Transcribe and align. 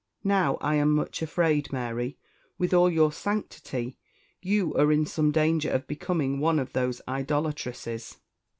Now 0.23 0.55
I 0.61 0.77
am 0.77 0.93
much 0.95 1.21
afraid, 1.21 1.71
Mary, 1.71 2.17
with 2.57 2.73
all 2.73 2.89
your 2.89 3.11
sanctity, 3.11 3.99
you 4.41 4.73
are 4.73 4.91
in 4.91 5.05
some 5.05 5.29
danger 5.31 5.69
of 5.69 5.85
becoming 5.85 6.39
one 6.39 6.57
of 6.57 6.73
these 6.73 7.01
idolatresses." 7.07 8.17